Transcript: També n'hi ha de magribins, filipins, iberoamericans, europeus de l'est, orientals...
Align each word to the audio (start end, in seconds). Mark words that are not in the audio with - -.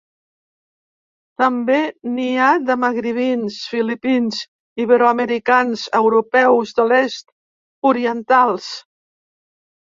També 1.41 1.75
n'hi 2.13 2.25
ha 2.45 2.47
de 2.69 2.77
magribins, 2.83 3.57
filipins, 3.73 4.39
iberoamericans, 4.85 5.85
europeus 6.01 6.73
de 6.81 6.87
l'est, 6.93 7.31
orientals... 7.93 8.73